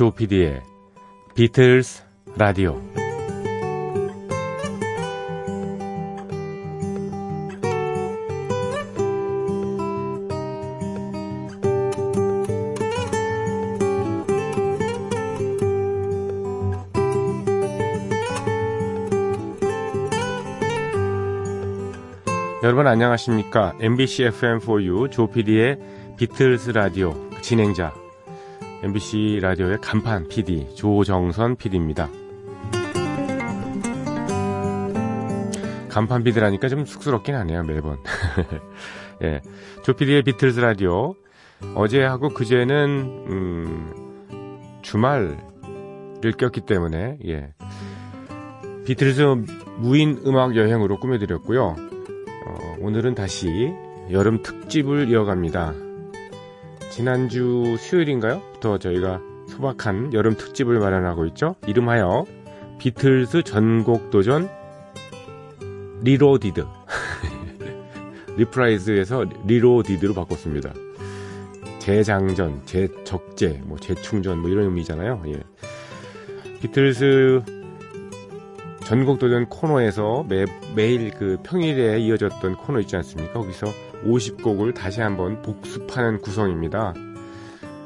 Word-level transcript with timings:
조피디의 0.00 0.62
비틀스 1.34 2.04
라디오 2.38 2.80
여러분 22.62 22.86
안녕하십니까? 22.86 23.74
MBC 23.78 24.30
FM4U 24.30 25.10
조피디의 25.10 25.78
비틀스 26.16 26.70
라디오 26.70 27.12
진행자 27.42 27.99
MBC 28.82 29.40
라디오의 29.42 29.78
간판 29.82 30.26
PD 30.28 30.74
조정선 30.74 31.56
PD입니다. 31.56 32.08
간판 35.90 36.24
PD라니까 36.24 36.68
좀 36.68 36.86
쑥스럽긴 36.86 37.34
하네요 37.34 37.62
매번. 37.64 37.98
예, 39.22 39.42
조피디의 39.82 40.22
비틀스 40.22 40.60
라디오 40.60 41.14
어제하고 41.74 42.30
그제는 42.30 43.24
음, 43.28 44.58
주말을 44.80 45.36
꼈기 46.38 46.62
때문에 46.62 47.18
예, 47.26 47.52
비틀스 48.86 49.20
무인 49.76 50.22
음악 50.24 50.56
여행으로 50.56 50.98
꾸며드렸고요. 51.00 51.62
어, 51.66 52.76
오늘은 52.80 53.14
다시 53.14 53.74
여름 54.10 54.42
특집을 54.42 55.10
이어갑니다. 55.10 55.89
지난주 56.90 57.76
수요일인가요? 57.78 58.42
부터 58.54 58.78
저희가 58.78 59.20
소박한 59.48 60.12
여름 60.12 60.36
특집을 60.36 60.78
마련하고 60.80 61.24
있죠. 61.26 61.54
이름하여 61.66 62.26
비틀스 62.78 63.42
전곡 63.42 64.10
도전 64.10 64.50
Reloaded. 66.02 66.64
Reprise에서 68.36 69.24
Reloaded로 69.46 70.14
바꿨습니다. 70.14 70.72
재장전, 71.78 72.62
재적재, 72.66 73.62
뭐 73.64 73.78
재충전 73.78 74.38
뭐 74.38 74.50
이런 74.50 74.64
의미잖아요. 74.64 75.22
예. 75.28 75.42
비틀스 76.60 77.59
전곡 78.90 79.20
도전 79.20 79.46
코너에서 79.46 80.24
매, 80.28 80.46
매일 80.74 81.12
그 81.12 81.38
평일에 81.44 82.00
이어졌던 82.00 82.56
코너 82.56 82.80
있지 82.80 82.96
않습니까? 82.96 83.34
거기서 83.34 83.66
50곡을 84.04 84.74
다시 84.74 85.00
한번 85.00 85.40
복습하는 85.42 86.20
구성입니다. 86.20 86.94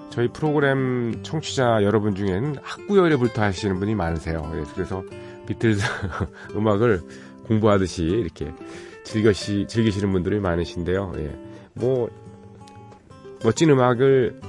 저희 0.08 0.28
프로그램 0.28 1.22
청취자 1.22 1.82
여러분 1.82 2.14
중엔 2.14 2.56
학구열애불터 2.62 3.42
하시는 3.42 3.78
분이 3.78 3.94
많으세요. 3.94 4.50
예, 4.54 4.64
그래서 4.74 5.04
비틀즈 5.46 5.84
음악을 6.56 7.02
공부하듯이 7.48 8.04
이렇게 8.04 8.50
즐겨시, 9.04 9.66
즐기시는 9.68 10.10
분들이 10.10 10.40
많으신데요. 10.40 11.12
예. 11.18 11.36
뭐, 11.74 12.08
멋진 13.44 13.68
음악을 13.68 14.40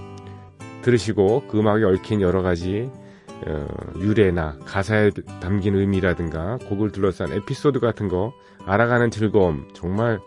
들으시고 0.83 1.47
그 1.49 1.59
음악에 1.59 1.83
얽힌 1.83 2.21
여러 2.21 2.41
가지 2.41 2.89
어, 3.47 3.67
유래나 3.99 4.57
가사에 4.65 5.11
담긴 5.41 5.75
의미라든가 5.75 6.57
곡을 6.69 6.91
둘러싼 6.91 7.31
에피소드 7.31 7.79
같은 7.79 8.07
거 8.07 8.33
알아가는 8.65 9.11
즐거움 9.11 9.67
정말 9.73 10.19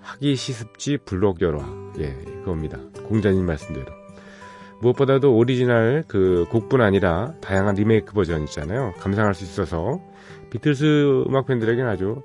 학이시습지 0.00 0.98
불역열호아. 1.04 1.64
예 1.98 2.12
그겁니다. 2.40 2.78
공자님 3.06 3.46
말씀대로. 3.46 3.86
무엇보다도 4.80 5.34
오리지널 5.34 6.04
그 6.06 6.44
곡뿐 6.50 6.82
아니라 6.82 7.32
다양한 7.40 7.76
리메이크 7.76 8.12
버전 8.12 8.42
있잖아요. 8.42 8.92
감상할 8.98 9.34
수 9.34 9.44
있어서 9.44 10.00
비틀스 10.50 11.24
음악 11.26 11.46
팬들에게는 11.46 11.88
아주 11.88 12.22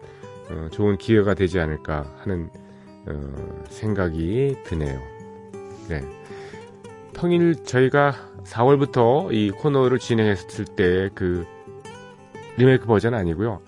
어, 0.49 0.67
좋은 0.71 0.97
기회가 0.97 1.35
되지 1.35 1.59
않을까 1.59 2.05
하는 2.17 2.49
어, 3.07 3.63
생각이 3.69 4.57
드네요. 4.65 4.99
네. 5.87 6.01
평일 7.13 7.63
저희가 7.63 8.13
4월부터 8.49 9.33
이 9.33 9.51
코너를 9.51 9.99
진행했을 9.99 10.65
때 10.65 11.09
그 11.13 11.45
리메이크 12.57 12.85
버전 12.85 13.13
아니고요. 13.13 13.61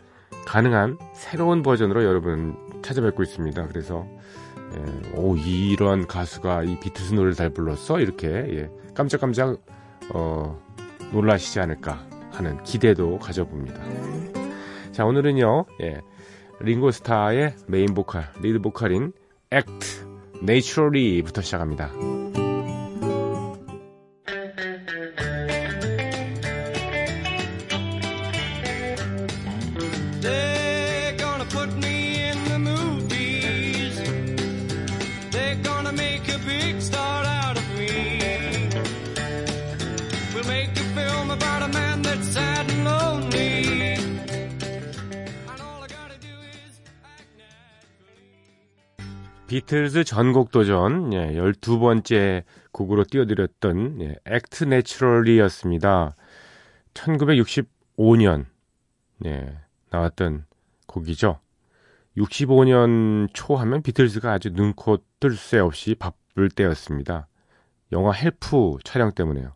가능한 0.46 0.98
새로운 1.14 1.64
버전으로 1.64 2.04
여러분 2.04 2.56
찾아뵙고 2.82 3.24
있습니다. 3.24 3.68
그래서 3.68 4.06
예, 4.76 5.18
오 5.18 5.38
이런 5.38 6.08
가수가 6.08 6.64
이 6.64 6.80
비틀스 6.80 7.14
노래를 7.14 7.34
잘 7.34 7.50
불렀어 7.50 8.00
이렇게 8.00 8.28
예, 8.28 8.70
깜짝깜짝 8.94 9.58
어, 10.14 10.60
놀라시지 11.14 11.60
않을까 11.60 12.06
하는 12.32 12.62
기대도 12.64 13.20
가져봅니다. 13.20 13.82
자 14.92 15.06
오늘은요 15.06 15.66
예, 15.84 16.02
링고스타의 16.60 17.56
메인 17.68 17.94
보컬 17.94 18.28
리드 18.42 18.60
보컬인 18.60 19.14
Act 19.54 20.06
Naturally부터 20.44 21.42
시작합니다. 21.42 22.11
비틀즈 49.72 50.04
전곡 50.04 50.52
도전 50.52 51.14
예, 51.14 51.32
12번째 51.32 52.44
곡으로 52.74 53.06
띄워드렸던 53.06 54.02
예, 54.02 54.16
Act 54.26 54.66
Naturally였습니다. 54.66 56.14
1965년 56.94 58.48
예, 59.26 59.58
나왔던 59.90 60.44
곡이죠. 60.88 61.40
65년 62.18 63.30
초 63.32 63.56
하면 63.56 63.82
비틀즈가 63.82 64.34
아주 64.34 64.50
눈코 64.50 64.98
뜰 65.22 65.38
새 65.38 65.60
없이 65.60 65.96
바쁠 65.96 66.50
때였습니다. 66.50 67.28
영화 67.94 68.12
Help 68.12 68.76
촬영 68.84 69.14
때문에요. 69.14 69.54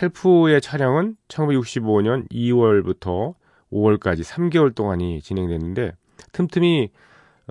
Help의 0.00 0.60
촬영은 0.60 1.16
1965년 1.26 2.30
2월부터 2.30 3.34
5월까지 3.72 4.22
3개월 4.22 4.72
동안이 4.72 5.20
진행됐는데 5.20 5.96
틈틈이 6.30 6.90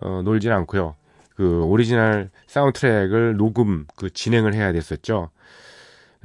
어, 0.01 0.21
놀진 0.23 0.53
않고요. 0.53 0.95
그 1.35 1.63
오리지널 1.63 2.29
사운드 2.47 2.79
트랙을 2.79 3.37
녹음 3.37 3.85
그 3.95 4.09
진행을 4.09 4.53
해야 4.53 4.71
됐었죠. 4.71 5.29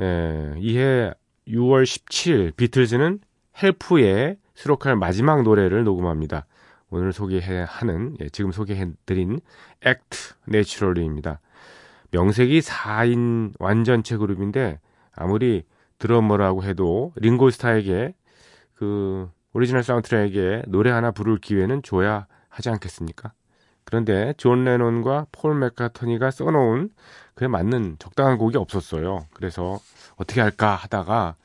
예, 0.00 0.54
이해 0.58 1.12
6월 1.48 1.84
17일 1.84 2.56
비틀즈는 2.56 3.20
Help에 3.62 4.36
수록할 4.54 4.96
마지막 4.96 5.42
노래를 5.42 5.84
녹음합니다. 5.84 6.46
오늘 6.90 7.12
소개하는 7.12 8.16
예, 8.20 8.28
지금 8.28 8.52
소개해드린 8.52 9.40
Act 9.86 10.34
Naturally입니다. 10.48 11.40
명색이 12.10 12.60
4인 12.60 13.52
완전체 13.58 14.16
그룹인데 14.16 14.80
아무리 15.14 15.64
드러머라고 15.98 16.62
해도 16.64 17.12
링고스타에게 17.16 18.14
그 18.74 19.30
오리지널 19.52 19.82
사운드트랙에 19.82 20.64
노래 20.68 20.90
하나 20.90 21.10
부를 21.10 21.38
기회는 21.38 21.82
줘야 21.82 22.26
하지 22.48 22.68
않겠습니까? 22.68 23.32
그런데 23.86 24.34
존 24.36 24.64
레논과 24.64 25.28
폴 25.32 25.54
맥카트니가 25.54 26.30
써놓은 26.32 26.90
그에 27.34 27.48
맞는 27.48 27.96
적당한 27.98 28.36
곡이 28.36 28.58
없었어요. 28.58 29.26
그래서 29.32 29.78
어떻게 30.16 30.40
할까 30.40 30.74
하다가 30.74 31.36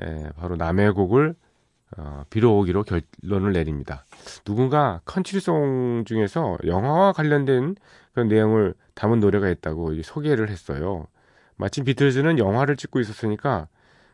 에, 0.00 0.28
바로 0.36 0.56
남의 0.56 0.92
곡을 0.92 1.34
어, 1.96 2.24
빌어오기로 2.30 2.84
결론을 2.84 3.52
내립니다. 3.52 4.04
누군가 4.44 5.00
컨트리송 5.06 6.04
중에서 6.06 6.58
영화와 6.64 7.12
관련된 7.12 7.76
그런 8.12 8.28
내용을 8.28 8.74
담은 8.94 9.18
노래가 9.18 9.48
있다고 9.48 10.00
소개를 10.02 10.50
했어요. 10.50 11.06
마침 11.56 11.84
비틀즈는 11.84 12.38
영화를 12.38 12.76
찍고 12.76 13.00
있었으니까 13.00 13.68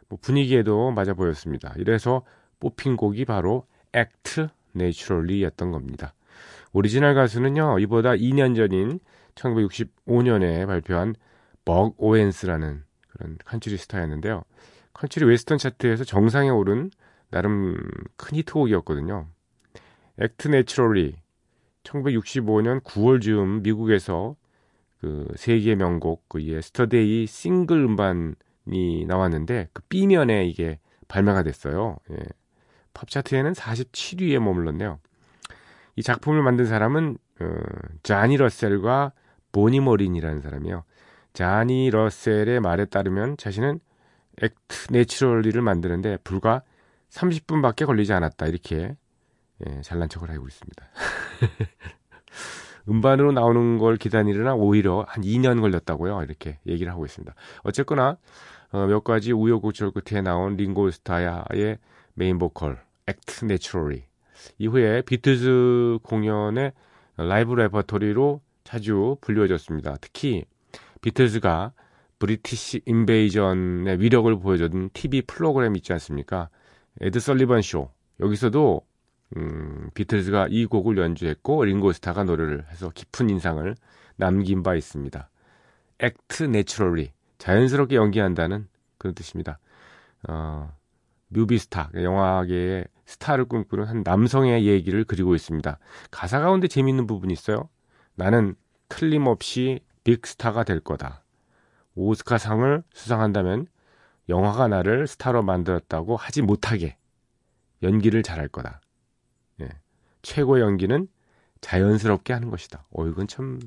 뭐 0.09 0.19
분위기에도 0.23 0.93
맞아 0.93 1.15
보였습니다. 1.15 1.75
이래서 1.79 2.23
뽑힌 2.61 2.97
곡이 2.97 3.25
바로 3.25 3.67
Act 3.95 4.47
Naturally였던 4.77 5.73
겁니다. 5.73 6.15
오리지널 6.77 7.15
가수는요, 7.15 7.79
이보다 7.79 8.11
2년 8.11 8.55
전인 8.55 9.01
1965년에 9.35 10.67
발표한 10.67 11.15
벅 11.65 11.95
오웬스라는 11.97 12.85
그런 13.09 13.39
컨트리 13.47 13.79
스타였는데요. 13.79 14.43
컨트리 14.93 15.25
웨스턴 15.25 15.57
차트에서 15.57 16.05
정상에 16.05 16.51
오른 16.51 16.91
나름 17.31 17.79
큰 18.19 18.37
히트곡이었거든요. 18.37 19.27
Act 20.21 20.49
Naturally 20.49 21.17
1965년 21.83 22.83
9월 22.83 23.23
즈음 23.23 23.63
미국에서 23.63 24.37
그 25.01 25.29
세계 25.35 25.77
명곡 25.77 26.29
그 26.29 26.43
Yesterday 26.43 27.27
싱글 27.27 27.85
음반 27.85 28.35
나왔는데 29.07 29.69
그 29.73 29.81
B면에 29.89 30.45
이게 30.45 30.79
발매가 31.09 31.43
됐어요. 31.43 31.97
예. 32.11 32.19
팝 32.93 33.09
차트에는 33.09 33.53
47위에 33.53 34.39
머물렀네요. 34.41 34.99
이 35.97 36.03
작품을 36.03 36.43
만든 36.43 36.67
사람은 36.67 37.19
어, 37.41 37.47
자니 38.03 38.37
러셀과 38.37 39.13
보니 39.53 39.81
모린이라는 39.81 40.41
사람이에요. 40.41 40.85
자니 41.33 41.91
러셀의 41.91 42.61
말에 42.61 42.87
따르면 42.87 43.37
자신은 43.37 43.81
액트 44.43 44.93
내추럴리를 44.93 45.61
만드는데 45.61 46.19
불과 46.25 46.63
30분밖에 47.11 47.87
걸리지 47.87 48.13
않았다 48.13 48.47
이렇게 48.47 48.97
예, 49.67 49.81
잘난 49.81 50.09
척을 50.09 50.31
하고 50.31 50.47
있습니다. 50.47 50.85
음반으로 52.89 53.33
나오는 53.33 53.79
걸 53.79 53.97
기다리느라 53.97 54.55
오히려 54.55 55.05
한 55.09 55.25
2년 55.25 55.61
걸렸다고요. 55.61 56.23
이렇게 56.23 56.59
얘기를 56.67 56.93
하고 56.93 57.05
있습니다. 57.05 57.35
어쨌거나 57.63 58.17
어, 58.71 58.87
몇 58.87 59.05
가지 59.05 59.33
우여곡절 59.33 59.93
끝에 59.93 60.21
나온 60.21 60.57
링고스타의 60.57 61.79
메인 62.15 62.39
보컬 62.39 62.85
Act 63.09 63.45
Naturally 63.45 64.05
이후에 64.59 65.03
비틀즈 65.03 65.99
공연의 66.03 66.73
라이브 67.17 67.55
레퍼토리로 67.55 68.41
자주 68.65 69.17
불려졌습니다. 69.21 69.97
특히 70.01 70.45
비틀즈가 71.01 71.73
British 72.19 72.83
Invasion의 72.87 74.01
위력을 74.01 74.39
보여줬던 74.39 74.91
TV 74.93 75.23
프로그램 75.23 75.77
있지 75.77 75.93
않습니까? 75.93 76.49
에드 77.01 77.21
설리번 77.21 77.63
쇼. 77.63 77.91
여기서도 78.21 78.83
음, 79.37 79.91
비틀즈가 79.95 80.49
이 80.51 80.67
곡을 80.67 80.97
연주했고 80.99 81.65
링고스타가 81.65 82.25
노래를 82.25 82.65
해서 82.71 82.91
깊은 82.95 83.29
인상을 83.31 83.75
남긴 84.17 84.63
바 84.63 84.75
있습니다. 84.75 85.29
act 86.03 86.45
naturally 86.45 87.13
자연스럽게 87.39 87.97
연기한다는 87.97 88.69
그런 88.99 89.15
뜻입니다. 89.15 89.59
어, 90.29 90.73
뮤비스타 91.29 91.91
영화계의 91.95 92.87
스타를 93.05 93.45
꿈꾸는 93.45 93.85
한 93.85 94.03
남성의 94.05 94.67
얘기를 94.67 95.05
그리고 95.05 95.35
있습니다. 95.35 95.79
가사 96.11 96.41
가운데 96.41 96.69
재밌는 96.69 97.07
부분이 97.07 97.33
있어요. 97.33 97.69
나는 98.15 98.55
틀림없이 98.89 99.81
빅스타가 100.05 100.65
될 100.65 100.81
거다. 100.81 101.25
오스카상을 101.95 102.83
수상한다면 102.93 103.67
영화가 104.29 104.69
나를 104.69 105.07
스타로 105.07 105.43
만들었다고 105.43 106.17
하지 106.17 106.43
못하게 106.43 106.97
연기를 107.83 108.23
잘할 108.23 108.49
거다. 108.49 108.81
예. 109.61 109.69
최고의 110.23 110.63
연기는 110.63 111.09
자연스럽게 111.61 112.33
하는 112.33 112.51
것이다. 112.51 112.85
어, 112.91 113.07
이건 113.07 113.29
참 113.29 113.61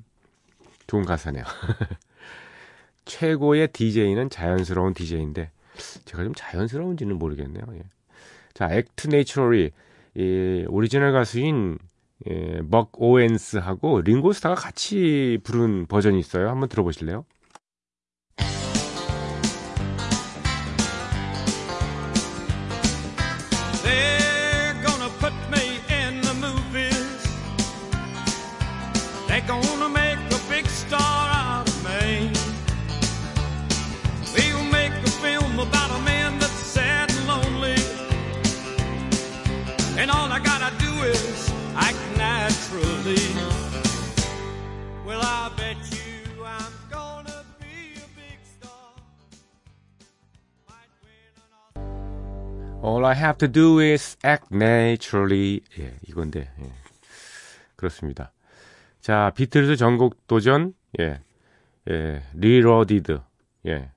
좋은 0.88 1.06
가사네요. 1.06 1.44
최고의 3.06 3.70
DJ는 3.70 4.30
자연스러운 4.30 4.94
DJ인데 4.94 5.52
제가 6.06 6.24
좀 6.24 6.34
자연스러운지는 6.36 7.18
모르겠네요. 7.18 7.64
예. 7.74 7.82
자, 8.54 8.70
Act 8.72 9.08
Naturally 9.08 9.72
이 10.16 10.66
오리지널 10.68 11.12
가수인 11.12 11.78
예, 12.30 12.62
벅 12.64 12.92
오웬스하고 13.02 14.02
링고스타가 14.02 14.56
같이 14.56 15.40
부른 15.44 15.86
버전이 15.88 16.20
있어요. 16.20 16.50
한번 16.50 16.68
들어보실래요? 16.70 17.26
I 53.10 53.16
have 53.16 53.40
to 53.40 53.52
do 53.52 53.80
is 53.80 54.18
act 54.24 54.54
naturally. 54.54 55.62
예, 55.80 55.96
이건데. 56.08 56.52
예. 56.62 56.72
그렇습니다. 57.76 58.32
자, 59.02 59.32
비틀즈 59.36 59.78
전곡 59.78 60.28
도전. 60.28 60.76
예. 61.00 61.20
예, 61.90 62.22
Reloaded. 62.36 63.20
예. 63.66 63.90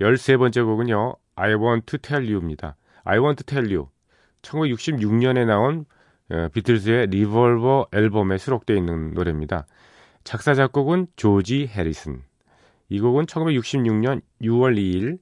13번째 0.00 0.64
곡은요. 0.64 1.14
I 1.36 1.54
want 1.54 1.86
to 1.86 1.98
tell 2.00 2.28
you입니다. 2.28 2.74
I 3.04 3.20
want 3.20 3.44
to 3.44 3.46
tell 3.46 3.72
you. 3.72 3.88
1966년에 4.42 5.46
나온 5.46 5.84
어, 6.30 6.48
비틀즈의 6.52 7.06
리볼버 7.06 7.90
앨범에 7.92 8.38
수록되어 8.38 8.76
있는 8.76 9.12
노래입니다. 9.14 9.66
작사 10.24 10.54
작곡은 10.54 11.06
조지 11.14 11.68
해리슨. 11.68 12.24
이 12.88 12.98
곡은 12.98 13.26
1966년 13.26 14.20
6월 14.42 14.76
2일 14.76 15.18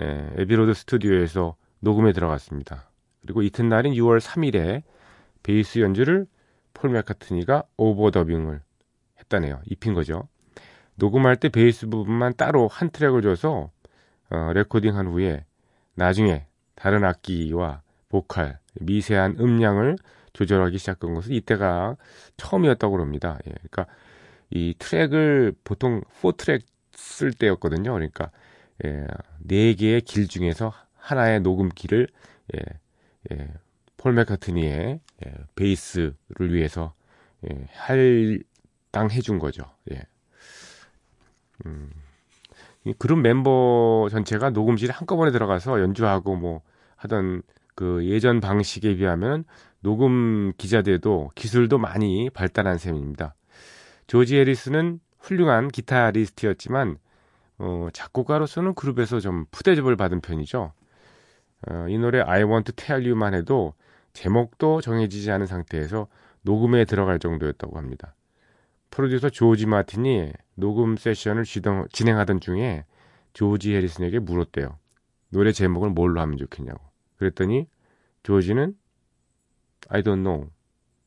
에, 0.00 0.42
애비로드 0.42 0.74
스튜디오에서 0.74 1.54
녹음에 1.80 2.12
들어갔습니다. 2.12 2.90
그리고 3.22 3.42
이튿날인 3.42 3.92
6월 3.94 4.20
3일에 4.20 4.82
베이스 5.42 5.80
연주를 5.80 6.26
폴 6.74 6.90
맥카트니가 6.90 7.64
overdubbing을 7.76 8.60
했다네요. 9.20 9.60
입힌 9.66 9.94
거죠. 9.94 10.28
녹음할 10.96 11.36
때 11.36 11.48
베이스 11.48 11.86
부분만 11.86 12.34
따로 12.36 12.68
한 12.68 12.90
트랙을 12.90 13.22
줘서 13.22 13.70
어, 14.30 14.52
레코딩한 14.52 15.06
후에 15.06 15.44
나중에 15.94 16.46
다른 16.74 17.04
악기와 17.04 17.82
보컬, 18.08 18.58
미세한 18.80 19.36
음량을 19.38 19.96
조절하기 20.32 20.78
시작한 20.78 21.14
것은 21.14 21.32
이때가 21.32 21.96
처음이었다고 22.36 23.00
합니다. 23.00 23.38
예, 23.46 23.52
그러니까 23.52 23.86
이 24.50 24.74
트랙을 24.78 25.54
보통 25.64 26.02
4트랙 26.20 26.62
쓸 26.92 27.32
때였거든요. 27.32 27.92
그러니까 27.92 28.30
예, 28.84 29.06
4개의 29.46 30.04
길 30.04 30.28
중에서 30.28 30.72
하나의 31.08 31.40
녹음기를 31.40 32.06
예, 32.54 32.60
예, 33.32 33.48
폴 33.96 34.12
맥카트니의 34.12 35.00
예, 35.26 35.34
베이스를 35.54 36.52
위해서 36.52 36.92
예, 37.48 37.66
할당해 37.72 39.22
준 39.22 39.38
거죠. 39.38 39.64
예. 39.90 40.02
음, 41.64 41.90
그룹 42.98 43.20
멤버 43.20 44.08
전체가 44.10 44.50
녹음실에 44.50 44.92
한꺼번에 44.92 45.30
들어가서 45.30 45.80
연주하고 45.80 46.36
뭐 46.36 46.60
하던 46.96 47.42
그 47.74 48.04
예전 48.06 48.40
방식에 48.40 48.96
비하면 48.96 49.44
녹음 49.80 50.52
기자들도 50.58 51.30
기술도 51.34 51.78
많이 51.78 52.28
발달한 52.28 52.76
셈입니다. 52.76 53.34
조지 54.06 54.36
해리스는 54.36 55.00
훌륭한 55.18 55.68
기타리스트였지만 55.68 56.98
어, 57.58 57.88
작곡가로서는 57.92 58.74
그룹에서 58.74 59.20
좀 59.20 59.46
푸대접을 59.50 59.96
받은 59.96 60.20
편이죠. 60.20 60.72
어, 61.66 61.86
이 61.88 61.98
노래 61.98 62.20
I 62.20 62.44
Want 62.44 62.72
to 62.72 62.76
Tell 62.76 63.04
You만 63.04 63.34
해도 63.34 63.74
제목도 64.12 64.80
정해지지 64.80 65.30
않은 65.30 65.46
상태에서 65.46 66.08
녹음에 66.42 66.84
들어갈 66.84 67.18
정도였다고 67.18 67.76
합니다. 67.76 68.14
프로듀서 68.90 69.28
조지 69.28 69.66
마틴이 69.66 70.32
녹음 70.54 70.96
세션을 70.96 71.44
진행하던 71.44 72.40
중에 72.40 72.84
조지 73.32 73.74
해리슨에게 73.74 74.18
물었대요. 74.18 74.78
노래 75.30 75.52
제목을 75.52 75.90
뭘로 75.90 76.20
하면 76.20 76.38
좋겠냐고. 76.38 76.80
그랬더니 77.16 77.68
조지는 78.22 78.76
I 79.88 80.02
don't 80.02 80.22
know 80.22 80.50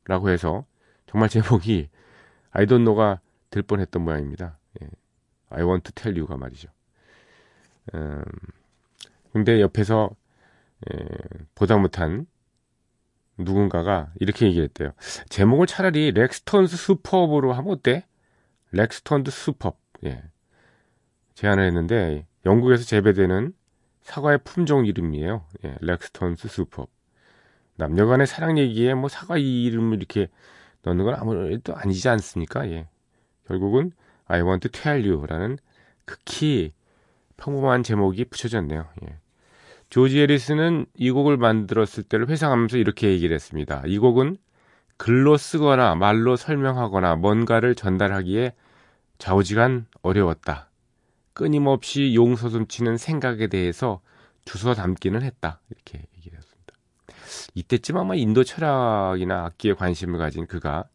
라고 0.06 0.30
해서 0.30 0.66
정말 1.08 1.30
제목이 1.30 1.90
I 2.52 2.66
don't 2.66 2.84
know가 2.84 3.20
될 3.50 3.64
뻔했던 3.64 4.04
모양입니다. 4.04 4.58
예. 4.82 4.90
I 5.50 5.64
want 5.64 5.84
to 5.84 5.94
tell 5.94 6.18
you가 6.18 6.38
말이죠. 6.38 6.70
음, 7.94 8.24
근데 9.34 9.60
옆에서 9.60 10.12
예, 10.94 10.98
보다 11.56 11.78
못한 11.78 12.26
누군가가 13.38 14.12
이렇게 14.20 14.46
얘기했대요. 14.48 14.92
제목을 15.30 15.68
차라리 15.68 16.12
Laxton's 16.12 16.78
Superb로 16.78 17.54
하면 17.54 17.72
어때? 17.74 18.06
Laxton's 18.72 19.32
Superb. 19.32 19.76
예. 20.06 20.24
제안을 21.36 21.66
했는데 21.66 22.28
영국에서 22.46 22.84
재배되는 22.84 23.54
사과의 24.02 24.40
품종 24.44 24.86
이름이에요. 24.86 25.46
예, 25.66 25.78
Laxton's 25.82 26.48
Superb. 26.48 26.88
남녀간의 27.76 28.28
사랑 28.28 28.58
얘기에 28.58 28.94
뭐 28.94 29.10
사과 29.10 29.38
이름을 29.38 29.98
이렇게 29.98 30.28
넣는 30.84 31.06
건 31.06 31.16
아무래도 31.16 31.76
아니지 31.76 32.10
않습니까? 32.10 32.70
예. 32.70 32.88
결국은 33.48 33.92
I 34.26 34.42
want 34.42 34.68
to 34.70 34.82
tell 34.82 35.08
you라는 35.08 35.58
극히 36.06 36.74
평범한 37.38 37.84
제목이 37.84 38.26
붙여졌네요. 38.26 38.88
예. 39.04 39.18
조지 39.92 40.22
해리슨은 40.22 40.88
이 40.96 41.12
곡을 41.12 41.38
만들었을 41.38 42.04
때를 42.04 42.30
회상하면서 42.30 42.78
이렇게 42.78 43.10
얘기를 43.10 43.36
했습니다. 43.36 43.84
이 43.86 44.00
곡은 44.00 44.38
글로 44.98 45.38
쓰거나 45.38 45.96
말로 45.96 46.38
설명하거나 46.38 47.18
뭔가를 47.18 47.76
전달하기에 47.76 48.54
좌우지간 49.20 49.88
어려웠다. 50.02 50.70
끊임없이 51.34 52.16
용솟음치는 52.16 52.98
생각에 52.98 53.48
대해서 53.48 54.02
주워 54.46 54.74
담기는 54.76 55.22
했다. 55.24 55.60
이렇게 55.70 56.06
얘기했습니다. 56.18 56.74
이때쯤 57.56 57.98
아마 57.98 58.16
인도 58.16 58.46
철학이나 58.46 59.46
악기에 59.46 59.74
관심을 59.74 60.20
가진 60.20 60.48
그가 60.48 60.86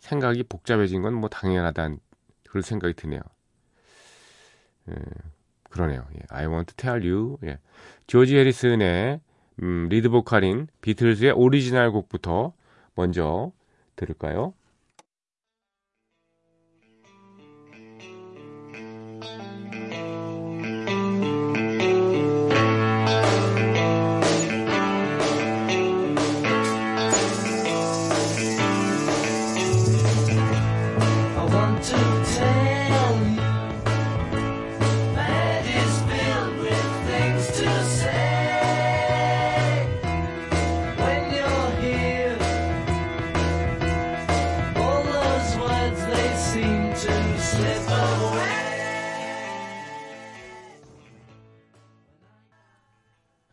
생각이 0.00 0.42
복잡해진 0.44 1.02
건 1.02 1.14
뭐 1.14 1.28
당연하다는 1.28 2.00
그런 2.48 2.62
생각이 2.62 2.94
드네요. 2.94 3.20
예, 4.90 4.94
그러네요. 5.70 6.04
예, 6.16 6.20
I 6.28 6.46
want 6.46 6.74
to 6.74 6.76
tell 6.76 7.08
you. 7.08 7.38
예. 7.44 7.58
조지 8.06 8.36
해리슨의 8.36 9.20
음, 9.62 9.88
리드 9.88 10.08
보컬인 10.10 10.66
비틀즈의 10.80 11.32
오리지널 11.32 11.92
곡부터 11.92 12.52
먼저 12.94 13.52
들을까요? 13.96 14.54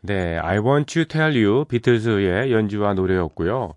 네, 0.08 0.38
I 0.38 0.56
Want 0.60 0.94
to 0.94 1.04
Tell 1.04 1.36
You 1.36 1.66
비틀즈의 1.66 2.50
연주와 2.50 2.94
노래였고요. 2.94 3.74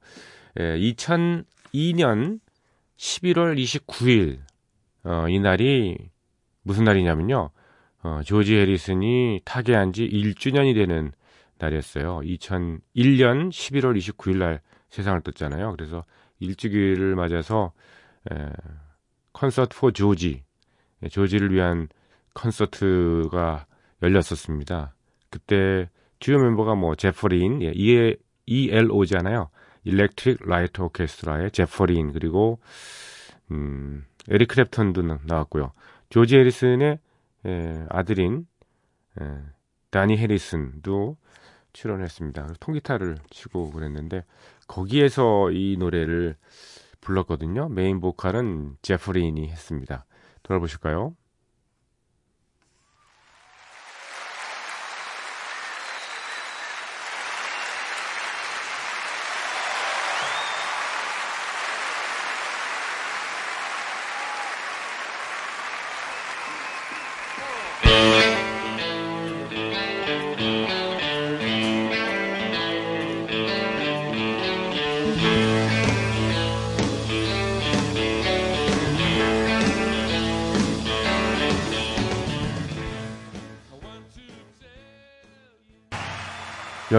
예, 0.62 0.78
2002년 0.80 2.40
11월 2.96 3.62
29일 3.62 4.40
어, 5.04 5.28
이 5.28 5.40
날이 5.42 5.98
무슨 6.62 6.86
날이냐면요. 6.86 7.50
어, 8.04 8.22
조지 8.24 8.56
해리슨이 8.56 9.42
타계한 9.44 9.92
지 9.92 10.08
1주년이 10.08 10.74
되는 10.74 11.12
날이었어요. 11.58 12.22
2001년 12.24 13.50
11월 13.50 13.98
29일 13.98 14.38
날 14.38 14.62
세상을 14.88 15.20
떴잖아요. 15.24 15.76
그래서 15.76 16.06
1주기를 16.42 17.14
맞아서 17.16 17.74
에, 18.32 18.48
콘서트 19.34 19.78
포 19.78 19.92
조지, 19.92 20.46
예, 21.04 21.10
조지를 21.10 21.52
위한 21.52 21.90
콘서트가 22.34 23.66
열렸었습니다. 24.02 24.96
그때 25.30 25.90
주요 26.22 26.38
멤버가 26.38 26.76
뭐 26.76 26.96
제프 26.96 27.32
린, 27.32 27.62
예, 27.64 28.16
ELO잖아요. 28.46 29.50
일렉트릭 29.84 30.48
라이트 30.48 30.82
오케스트라의 30.82 31.50
제프 31.52 31.90
린 31.91 32.14
그리고 32.14 32.60
음, 33.50 34.06
에릭 34.30 34.50
클랩턴도 34.50 35.26
나왔고요. 35.26 35.74
조지 36.10 36.38
해리슨의 36.38 37.00
예, 37.48 37.86
아들인 37.90 38.46
예, 39.20 39.40
다니 39.90 40.16
해리슨도 40.18 41.18
출연했습니다. 41.74 42.54
통기타를 42.60 43.18
치고 43.32 43.72
그랬는데 43.72 44.24
거기에서 44.68 45.50
이 45.52 45.76
노래를 45.80 46.36
불렀거든요. 47.02 47.70
메인 47.70 48.00
보컬은 48.00 48.78
제프 48.84 49.20
린이 49.20 49.50
했습니다. 49.50 50.06
돌아보실까요? 50.44 51.16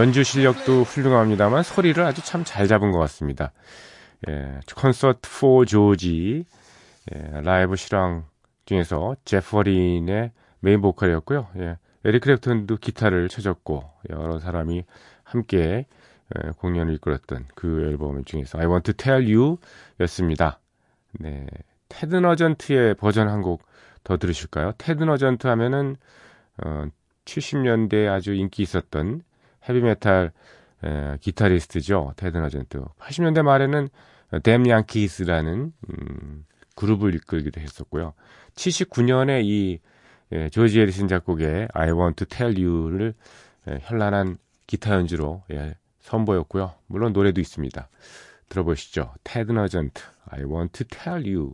연주 0.03 0.21
실력도 0.25 0.83
훌륭합니다만 0.83 1.63
소리를 1.63 2.03
아주 2.03 2.21
참 2.25 2.43
잘 2.43 2.67
잡은 2.67 2.91
것 2.91 2.99
같습니다. 2.99 3.53
예, 4.27 4.59
Concert 4.75 5.29
for 5.39 5.63
George 5.63 6.43
예, 7.15 7.41
라이브 7.41 7.77
실황 7.77 8.25
중에서 8.65 9.15
제프 9.23 9.77
린의 9.77 10.31
메인 10.59 10.81
보컬이었고요. 10.81 11.47
예, 11.59 11.77
에릭 12.03 12.23
클랩턴도 12.23 12.81
기타를 12.81 13.29
쳐줬고 13.29 13.89
여러 14.09 14.39
사람이 14.39 14.83
함께 15.23 15.85
예, 16.35 16.49
공연을 16.57 16.95
이끌었던 16.95 17.45
그 17.55 17.85
앨범 17.87 18.25
중에서 18.25 18.59
I 18.59 18.65
Want 18.65 18.91
to 18.91 18.97
Tell 18.97 19.23
You 19.33 19.55
였습니다. 20.01 20.59
네, 21.17 21.45
테드 21.87 22.17
너전트의 22.17 22.95
버전 22.95 23.29
한 23.29 23.41
곡 23.41 23.63
더 24.03 24.17
들으실까요? 24.17 24.73
테드 24.77 25.05
너전트 25.05 25.47
하면은 25.47 25.95
어, 26.61 26.87
70년대에 27.23 28.09
아주 28.11 28.33
인기 28.33 28.61
있었던 28.63 29.21
헤비메탈 29.67 30.31
에, 30.83 31.17
기타리스트죠. 31.21 32.13
테드 32.17 32.37
너전트. 32.37 32.83
80년대 32.99 33.41
말에는 33.41 33.89
댐 34.43 34.67
양키스라는 34.67 35.71
음, 35.89 36.45
그룹을 36.75 37.15
이끌기도 37.15 37.61
했었고요. 37.61 38.13
79년에 38.55 39.43
이 39.43 39.79
예, 40.31 40.49
조지 40.49 40.79
해리슨 40.79 41.07
작곡의 41.07 41.67
I 41.73 41.91
Want 41.91 42.25
to 42.25 42.27
Tell 42.27 42.57
You를 42.57 43.13
예, 43.67 43.79
현란한 43.81 44.37
기타 44.65 44.95
연주로 44.95 45.43
예, 45.51 45.75
선보였고요. 45.99 46.73
물론 46.87 47.13
노래도 47.13 47.39
있습니다. 47.39 47.87
들어보시죠. 48.49 49.13
테드 49.23 49.51
너전트 49.51 50.01
I 50.29 50.43
Want 50.43 50.83
to 50.83 50.87
Tell 50.89 51.23
You 51.23 51.53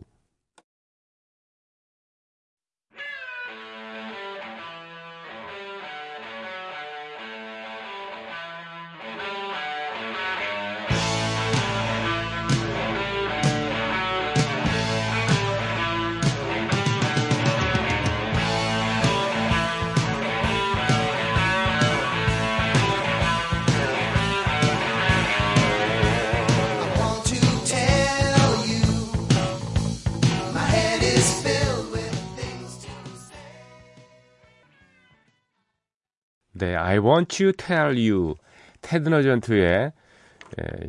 네, 36.60 36.76
I 36.76 36.98
want 36.98 37.38
to 37.38 37.52
tell 37.52 37.96
you. 37.96 38.34
테드 38.82 39.08
너전트의 39.08 39.92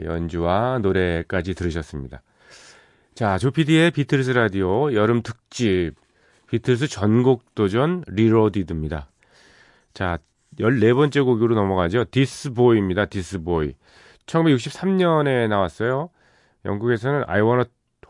연주와 0.04 0.80
노래까지 0.80 1.54
들으셨습니다. 1.54 2.22
자, 3.13 3.38
조피디의 3.38 3.92
비틀스 3.92 4.32
라디오 4.32 4.94
여름 4.94 5.22
특집 5.22 5.94
비틀스 6.50 6.88
전곡 6.88 7.56
도전 7.56 8.04
Reloaded입니다. 8.08 9.08
자, 9.94 10.18
14번째 10.60 11.24
곡으로 11.24 11.56
넘어가죠. 11.56 12.04
This 12.12 12.38
Boy입니다. 12.38 13.05
This 13.05 13.40
Boy. 13.40 13.75
1963년에 14.25 15.48
나왔어요. 15.48 16.10
영국에서는 16.66 17.24
I 17.28 17.40
wanna 17.42 17.63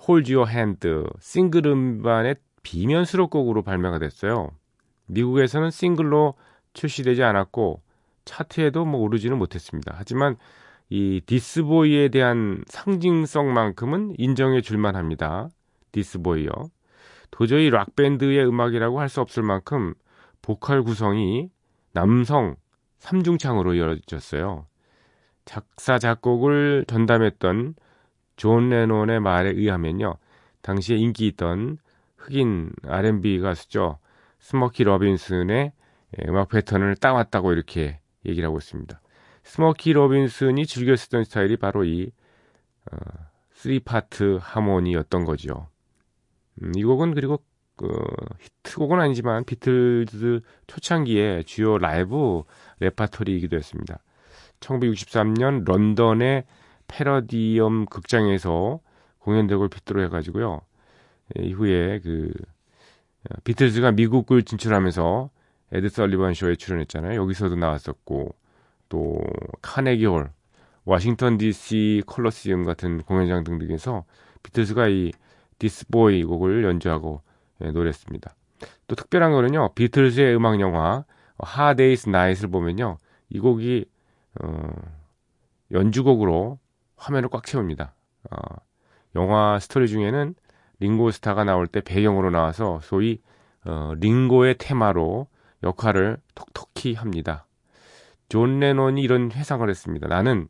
hold 0.03 0.34
your 0.34 0.50
hand 0.50 0.88
싱글 1.20 1.68
음반의 1.68 2.38
B면 2.63 3.05
수록곡으로 3.06 3.62
발매가 3.62 4.00
됐어요. 4.00 4.50
미국에서는 5.06 5.70
싱글로 5.70 6.34
출시되지 6.73 7.23
않았고 7.23 7.81
차트에도 8.25 8.85
뭐 8.85 9.01
오르지는 9.01 9.37
못했습니다. 9.37 9.93
하지만 9.97 10.37
이 10.89 11.21
This 11.25 11.67
Boy에 11.67 12.10
대한 12.09 12.63
상징성만큼은 12.67 14.15
인정해 14.17 14.61
줄만 14.61 14.95
합니다. 14.95 15.49
This 15.91 16.15
Boy요. 16.15 16.50
도저히 17.31 17.69
락밴드의 17.69 18.45
음악이라고 18.45 18.99
할 18.99 19.09
수 19.09 19.21
없을 19.21 19.43
만큼 19.43 19.93
보컬 20.41 20.83
구성이 20.83 21.49
남성 21.93 22.55
3중창으로 22.99 23.73
이루어졌어요. 23.75 24.65
작사, 25.45 25.97
작곡을 25.97 26.85
전담했던 26.87 27.75
존 28.35 28.69
레논의 28.69 29.19
말에 29.19 29.49
의하면요. 29.49 30.15
당시에 30.61 30.97
인기 30.97 31.27
있던 31.27 31.77
흑인 32.17 32.71
R&B 32.85 33.39
가수죠. 33.39 33.97
스모키 34.39 34.83
로빈슨의 34.83 35.57
예, 35.57 35.71
음악 36.27 36.50
패턴을 36.50 36.96
따왔다고 36.96 37.53
이렇게 37.53 38.00
얘기를 38.25 38.48
하고 38.48 38.58
있습니다. 38.58 39.00
스모키 39.44 39.94
로빈슨이 39.93 40.65
즐겨 40.65 40.96
쓰던 40.96 41.24
스타일이 41.24 41.58
바로 41.58 41.84
이 41.84 42.12
어, 42.91 42.98
3파트 43.56 44.39
하모니였던 44.41 45.25
거죠. 45.25 45.68
음, 46.62 46.72
이 46.75 46.84
곡은 46.84 47.13
그리고 47.13 47.44
그 47.75 47.88
히트곡은 48.39 49.00
아니지만 49.00 49.44
비틀즈 49.46 50.41
초창기의 50.68 51.46
주요 51.46 51.77
라이브 51.77 52.44
레파토리이기도 52.80 53.58
했습니다. 53.58 54.00
1963년 54.60 55.65
런던의 55.65 56.46
팔라디움 56.88 57.86
극장에서 57.86 58.80
공연을 59.19 59.67
필두로 59.69 60.03
해가지고요. 60.03 60.62
예, 61.38 61.44
이후에 61.44 62.00
그 62.00 62.32
어, 63.30 63.36
비틀즈가 63.44 63.91
미국을 63.91 64.44
진출하면서 64.44 65.30
에드 65.71 65.89
설리번 65.89 66.33
쇼에 66.33 66.55
출연했잖아요. 66.55 67.19
여기서도 67.21 67.55
나왔었고 67.55 68.35
또 68.89 69.21
카네기홀, 69.61 70.29
워싱턴 70.83 71.37
DC 71.37 72.03
콜리시움 72.05 72.65
같은 72.65 73.01
공연장 73.03 73.43
등등에서 73.43 74.03
비틀즈가 74.43 74.87
이 74.89 75.11
This 75.60 75.96
Boy 75.96 76.24
곡을 76.23 76.63
연주하고 76.63 77.21
예, 77.63 77.71
노래했습니다. 77.71 78.33
또 78.87 78.95
특별한 78.95 79.31
거는요. 79.31 79.73
비틀즈의 79.75 80.35
음악 80.35 80.59
영화 80.59 81.05
Hard 81.38 81.69
Day's 81.69 82.10
Night을 82.10 82.50
보면요. 82.49 82.97
이 83.29 83.39
곡이 83.39 83.85
어, 84.41 84.69
연주곡으로 85.71 86.59
화면을 86.97 87.29
꽉 87.29 87.45
채웁니다. 87.45 87.93
어, 88.31 88.37
영화 89.15 89.59
스토리 89.59 89.87
중에는 89.87 90.35
링고 90.79 91.11
스타가 91.11 91.43
나올 91.43 91.67
때 91.67 91.81
배경으로 91.81 92.31
나와서 92.31 92.79
소위 92.81 93.21
어, 93.65 93.93
링고의 93.97 94.55
테마로 94.57 95.27
역할을 95.63 96.18
톡톡히 96.36 96.94
합니다. 96.96 97.46
존 98.30 98.60
레논이 98.60 99.01
이런 99.01 99.32
회상을 99.32 99.68
했습니다. 99.70 100.08
나는 100.08 100.48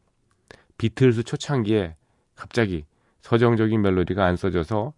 비틀스 0.77 1.23
초창기에 1.23 1.95
갑자기 2.35 2.85
서정적인 3.21 3.81
멜로디가 3.81 4.25
안 4.25 4.35
써져서 4.35 4.93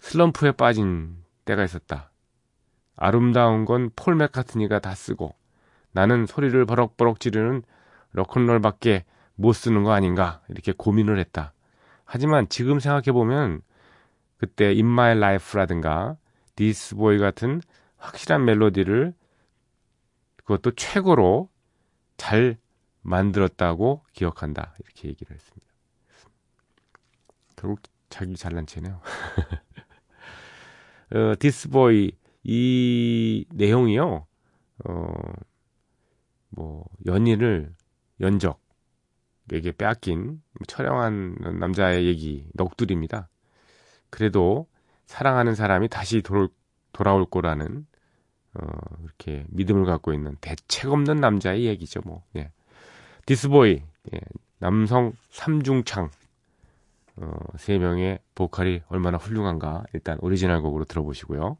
슬럼프에 0.00 0.52
빠진 0.52 1.16
때가 1.44 1.64
있었다. 1.64 2.10
아름다운 2.96 3.64
건 3.64 3.90
폴 3.96 4.14
맥카트니가 4.16 4.78
다 4.80 4.94
쓰고 4.94 5.34
나는 5.92 6.26
소리를 6.26 6.64
버럭버럭 6.66 7.20
지르는 7.20 7.62
로큰롤밖에 8.12 9.04
못 9.34 9.52
쓰는 9.54 9.82
거 9.82 9.92
아닌가 9.92 10.40
이렇게 10.48 10.72
고민을 10.76 11.18
했다. 11.18 11.52
하지만 12.04 12.48
지금 12.48 12.78
생각해보면 12.80 13.62
그때 14.36 14.66
In 14.66 14.80
My 14.86 15.16
Life라든가 15.16 16.16
This 16.56 16.94
Boy 16.94 17.18
같은 17.18 17.62
확실한 17.96 18.44
멜로디를 18.44 19.14
그것도 20.44 20.72
최고로 20.72 21.48
잘 22.16 22.58
만들었다고 23.02 24.04
기억한다. 24.12 24.74
이렇게 24.78 25.08
얘기를 25.08 25.34
했습니다. 25.34 25.66
결국 27.56 27.80
자기 28.08 28.36
잘난 28.36 28.66
체네요. 28.66 29.00
어, 31.14 31.34
디스보이 31.38 32.12
이 32.44 33.44
내용이요. 33.50 34.26
어, 34.84 35.12
뭐 36.50 36.84
연인을 37.06 37.74
연적에게 38.20 39.72
빼앗긴 39.76 40.42
촬영한 40.66 41.58
남자의 41.58 42.06
얘기 42.06 42.46
넋두리입니다. 42.54 43.28
그래도 44.10 44.68
사랑하는 45.06 45.54
사람이 45.54 45.88
다시 45.88 46.22
돌, 46.22 46.48
돌아올 46.92 47.26
거라는 47.26 47.86
어, 48.54 48.66
이렇게 49.04 49.44
믿음을 49.48 49.84
갖고 49.84 50.12
있는 50.12 50.36
대책 50.40 50.90
없는 50.90 51.16
남자의 51.16 51.64
얘기죠, 51.66 52.00
뭐. 52.04 52.22
예. 52.36 52.50
디스보이, 53.26 53.82
예. 54.14 54.20
남성 54.58 55.12
삼중창, 55.30 56.10
어, 57.16 57.32
세 57.56 57.78
명의 57.78 58.18
보컬이 58.34 58.82
얼마나 58.88 59.18
훌륭한가 59.18 59.84
일단 59.92 60.18
오리지널 60.20 60.62
곡으로 60.62 60.84
들어보시고요. 60.84 61.56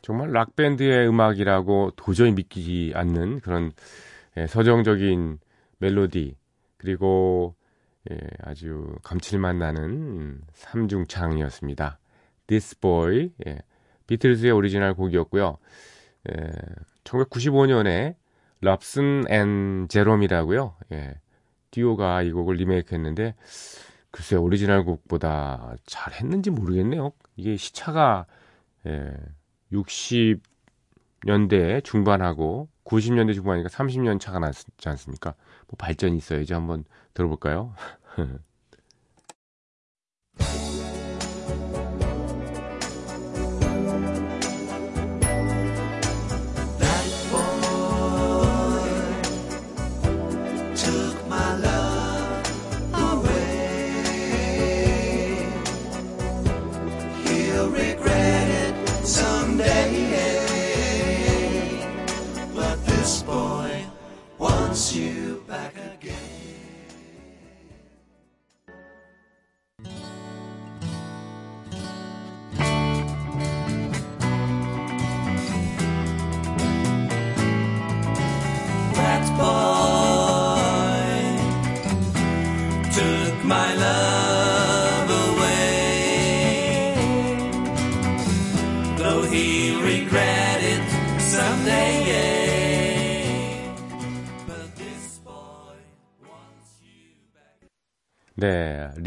정말 0.00 0.32
락밴드의 0.32 1.06
음악이라고 1.06 1.90
도저히 1.96 2.32
믿기지 2.32 2.92
않는 2.94 3.40
그런 3.40 3.72
예, 4.38 4.46
서정적인 4.46 5.38
멜로디 5.80 6.38
그리고 6.78 7.54
예, 8.10 8.16
아주 8.42 8.96
감칠맛 9.02 9.56
나는 9.56 10.40
삼중창이었습니다. 10.54 11.98
This 12.46 12.80
Boy 12.80 13.32
예, 13.46 13.58
비틀즈의 14.06 14.52
오리지널 14.52 14.94
곡이었고요. 14.94 15.58
예, 16.30 16.50
1995년에 17.04 18.14
롭슨 18.62 19.24
앤 19.28 19.88
제롬이라고요. 19.88 20.74
예, 20.92 21.16
듀오가 21.70 22.22
이 22.22 22.32
곡을 22.32 22.56
리메이크했는데 22.56 23.34
글쎄 24.10 24.36
오리지널 24.36 24.84
곡보다 24.84 25.74
잘했는지 25.86 26.50
모르겠네요. 26.50 27.12
이게 27.36 27.56
시차가 27.56 28.26
예, 28.86 29.12
60년대 29.72 31.84
중반하고 31.84 32.68
90년대 32.84 33.34
중반이니까 33.34 33.68
30년 33.68 34.18
차가 34.18 34.38
났지 34.38 34.66
않습니까? 34.86 35.34
뭐 35.68 35.76
발전이 35.76 36.16
있어야지 36.16 36.54
한번 36.54 36.84
들어볼까요? 37.14 37.74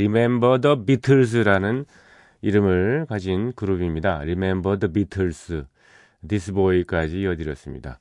Remember 0.01 0.59
the 0.59 0.75
Beatles라는 0.83 1.85
이름을 2.41 3.05
가진 3.07 3.53
그룹입니다. 3.53 4.17
Remember 4.21 4.79
the 4.79 4.91
Beatles, 4.91 5.63
This 6.27 6.51
Boy까지 6.51 7.21
이어드렸습니다. 7.21 7.99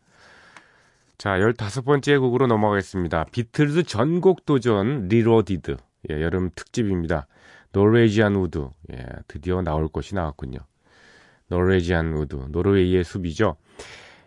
자, 1.19 1.39
15번째 1.39 2.19
곡으로 2.21 2.47
넘어가겠습니다. 2.47 3.25
비틀즈 3.33 3.83
전곡 3.83 4.47
도전 4.47 5.09
Reloaded. 5.09 5.77
예, 6.11 6.23
여름 6.23 6.49
특집입니다. 6.55 7.27
Norwegian 7.73 8.35
Wood. 8.37 8.71
예, 8.93 9.07
드디어 9.29 9.61
나올 9.61 9.89
것이 9.89 10.15
나왔군요. 10.15 10.61
Norwegian 11.49 12.15
Wood. 12.15 12.47
노르웨이의 12.49 13.05
숲이죠. 13.05 13.57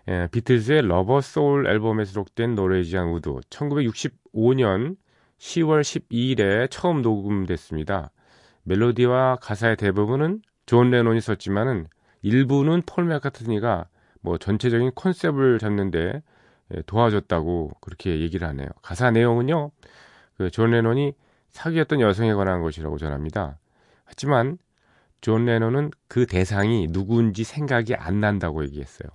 예, 0.10 0.28
비틀즈의 0.32 0.84
Rubber 0.88 1.22
Soul 1.22 1.66
앨범에 1.66 2.06
수록된 2.06 2.54
Norwegian 2.54 3.08
Wood. 3.08 3.32
1965년 3.50 4.98
10월 5.44 5.82
12일에 5.82 6.72
처음 6.72 7.02
녹음됐습니다. 7.02 8.12
멜로디와 8.64 9.38
가사의 9.42 9.76
대부분은 9.76 10.42
존 10.66 10.90
레논이 10.90 11.20
썼지만은 11.20 11.88
일부는 12.22 12.84
폴 12.86 13.04
맥카트니가 13.06 13.88
뭐 14.22 14.38
전체적인 14.38 14.92
컨셉을 14.96 15.60
잡는데 15.60 16.24
예, 16.74 16.82
도와줬다고 16.84 17.72
그렇게 17.82 18.22
얘기를 18.22 18.48
하네요. 18.48 18.70
가사 18.82 19.12
내용은요, 19.12 19.72
그 20.38 20.50
존 20.50 20.72
레논이 20.72 21.14
사귀었던 21.50 22.00
여성에 22.00 22.34
관한 22.34 22.62
것이라고 22.62 22.98
전합니다. 22.98 23.60
하지만 24.06 24.58
존 25.20 25.46
레논은 25.46 25.92
그 26.08 26.26
대상이 26.26 26.88
누구인지 26.90 27.44
생각이 27.44 27.96
안 27.96 28.22
난다고 28.22 28.64
얘기했어요. 28.64 29.10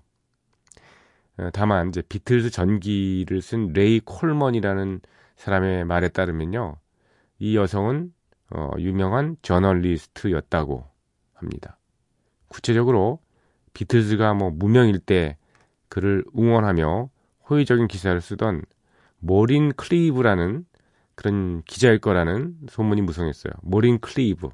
어, 1.38 1.48
다만 1.54 1.88
이제 1.88 2.02
비틀즈 2.02 2.50
전기를 2.50 3.40
쓴 3.40 3.72
레이 3.72 4.00
콜먼이라는 4.00 5.00
사람의 5.38 5.84
말에 5.84 6.08
따르면요, 6.08 6.76
이 7.38 7.56
여성은 7.56 8.12
어, 8.50 8.70
유명한 8.78 9.36
저널리스트였다고 9.42 10.84
합니다. 11.34 11.78
구체적으로 12.48 13.20
비틀즈가 13.74 14.34
뭐 14.34 14.50
무명일 14.50 14.98
때 14.98 15.36
그를 15.88 16.24
응원하며 16.36 17.10
호의적인 17.48 17.88
기사를 17.88 18.20
쓰던 18.20 18.62
모린 19.18 19.72
클리브라는 19.72 20.64
그런 21.14 21.62
기자일 21.62 21.98
거라는 21.98 22.56
소문이 22.68 23.02
무성했어요. 23.02 23.52
모린 23.62 23.98
클리브. 23.98 24.48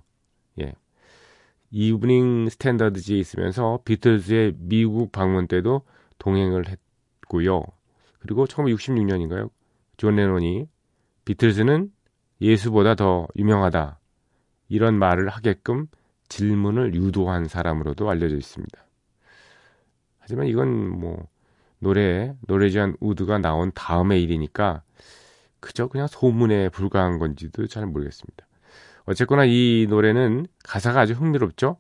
예. 0.60 0.74
이브닝 1.70 2.48
스탠더드지에 2.48 3.18
있으면서 3.18 3.80
비틀즈의 3.84 4.54
미국 4.58 5.12
방문 5.12 5.46
때도 5.46 5.82
동행을 6.18 6.64
했고요. 6.68 7.62
그리고 8.20 8.46
1966년인가요? 8.46 9.50
존 9.96 10.16
레논이 10.16 10.68
비틀즈는 11.24 11.90
예수보다 12.40 12.94
더 12.94 13.26
유명하다. 13.36 13.98
이런 14.68 14.98
말을 14.98 15.28
하게끔 15.28 15.86
질문을 16.28 16.94
유도한 16.94 17.48
사람으로도 17.48 18.08
알려져 18.10 18.36
있습니다. 18.36 18.84
하지만 20.18 20.46
이건 20.46 20.88
뭐 20.88 21.28
노래 21.78 22.34
Norwegian 22.46 22.96
Wood가 23.00 23.38
나온 23.38 23.70
다음의 23.74 24.22
일이니까 24.22 24.82
그저 25.60 25.86
그냥 25.86 26.06
소문에 26.06 26.70
불과한 26.70 27.18
건지도 27.18 27.66
잘 27.66 27.86
모르겠습니다. 27.86 28.46
어쨌거나 29.04 29.44
이 29.44 29.86
노래는 29.88 30.46
가사가 30.64 31.00
아주 31.00 31.12
흥미롭죠. 31.12 31.76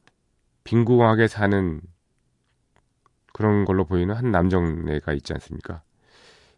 빈궁하게 0.64 1.28
사는 1.28 1.80
그런 3.32 3.64
걸로 3.64 3.84
보이는 3.84 4.14
한 4.14 4.30
남정네가 4.30 5.12
있지 5.14 5.32
않습니까? 5.32 5.82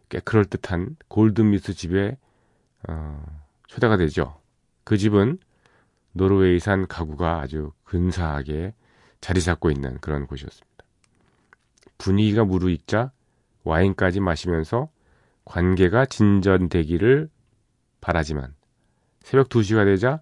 꽤 0.09 0.19
그럴듯한 0.19 0.95
골든미스 1.07 1.73
집에 1.73 2.17
어, 2.87 3.23
초대가 3.67 3.97
되죠. 3.97 4.39
그 4.83 4.97
집은 4.97 5.39
노르웨이산 6.13 6.87
가구가 6.87 7.41
아주 7.41 7.71
근사하게 7.83 8.73
자리 9.21 9.41
잡고 9.41 9.71
있는 9.71 9.97
그런 9.99 10.27
곳이었습니다. 10.27 10.67
분위기가 11.97 12.43
무르익자 12.45 13.11
와인까지 13.63 14.19
마시면서 14.19 14.89
관계가 15.45 16.05
진전되기를 16.05 17.29
바라지만 18.01 18.53
새벽 19.21 19.49
2시가 19.49 19.85
되자 19.85 20.21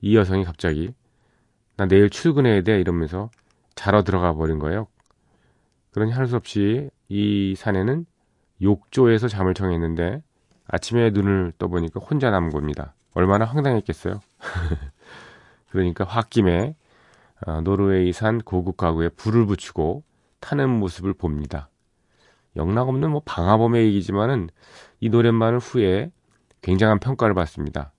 이 0.00 0.16
여성이 0.16 0.44
갑자기 0.44 0.94
나 1.76 1.86
내일 1.86 2.10
출근해야 2.10 2.62
돼 2.62 2.80
이러면서 2.80 3.30
자러 3.74 4.02
들어가 4.02 4.32
버린 4.34 4.58
거예요. 4.58 4.88
그러니 5.92 6.12
할 6.12 6.26
수 6.26 6.36
없이 6.36 6.90
이 7.08 7.54
사내는 7.56 8.06
욕조에서 8.62 9.28
잠을 9.28 9.54
청했는데 9.54 10.22
아침에 10.68 11.10
눈을 11.10 11.52
떠보니까 11.58 12.00
혼자 12.00 12.30
남은 12.30 12.50
겁니다. 12.50 12.94
얼마나 13.14 13.44
황당했겠어요. 13.44 14.20
그러니까 15.70 16.04
홧김에 16.04 16.74
어, 17.46 17.60
노르웨이산 17.60 18.40
고급 18.42 18.76
가구에 18.76 19.08
불을 19.10 19.46
붙이고 19.46 20.02
타는 20.40 20.68
모습을 20.70 21.12
봅니다. 21.12 21.68
영락없는 22.56 23.10
뭐 23.10 23.22
방화범의 23.24 23.86
얘기지만은 23.86 24.50
이 25.00 25.08
노랫말을 25.08 25.58
후에 25.58 26.10
굉장한 26.60 26.98
평가를 26.98 27.34
받습니다. 27.34 27.92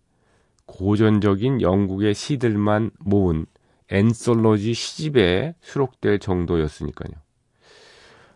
고전적인 0.66 1.62
영국의 1.62 2.14
시들만 2.14 2.92
모은 3.00 3.46
앤솔로지 3.90 4.74
시집에 4.74 5.56
수록될 5.62 6.20
정도였으니까요. 6.20 7.14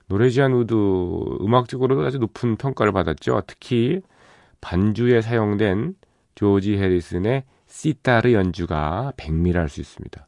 Norwegian 0.07 0.53
Wood 0.53 0.73
음악적으로도 1.41 2.05
아주 2.05 2.17
높은 2.17 2.57
평가를 2.57 2.91
받았죠. 2.91 3.41
특히 3.47 4.01
반주에 4.61 5.21
사용된 5.21 5.95
조지 6.35 6.77
해리슨의 6.77 7.43
시타르 7.67 8.33
연주가 8.33 9.13
백미랄 9.17 9.69
수 9.69 9.81
있습니다. 9.81 10.27